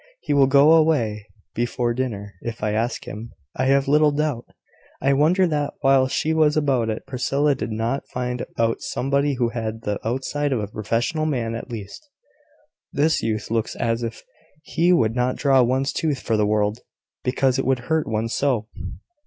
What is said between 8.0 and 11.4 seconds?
find out somebody who had the outside of a professional